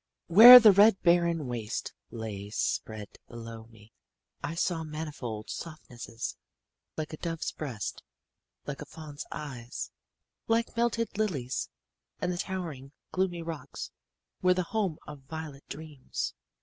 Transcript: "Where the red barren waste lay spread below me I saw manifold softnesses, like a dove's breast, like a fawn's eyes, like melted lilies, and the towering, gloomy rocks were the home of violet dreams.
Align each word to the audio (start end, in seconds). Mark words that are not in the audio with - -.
"Where 0.25 0.59
the 0.59 0.71
red 0.71 0.99
barren 1.03 1.45
waste 1.45 1.93
lay 2.09 2.49
spread 2.49 3.19
below 3.27 3.65
me 3.67 3.93
I 4.43 4.55
saw 4.55 4.83
manifold 4.83 5.51
softnesses, 5.51 6.37
like 6.97 7.13
a 7.13 7.17
dove's 7.17 7.51
breast, 7.51 8.01
like 8.65 8.81
a 8.81 8.87
fawn's 8.87 9.27
eyes, 9.31 9.91
like 10.47 10.75
melted 10.75 11.19
lilies, 11.19 11.69
and 12.19 12.31
the 12.31 12.39
towering, 12.39 12.93
gloomy 13.11 13.43
rocks 13.43 13.91
were 14.41 14.55
the 14.55 14.63
home 14.73 14.97
of 15.05 15.19
violet 15.29 15.67
dreams. 15.69 16.33